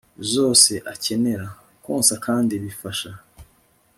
zose 0.31 0.73
akenera. 0.93 1.47
konsa 1.85 2.13
kandi 2.25 2.53
bifasha 2.63 3.09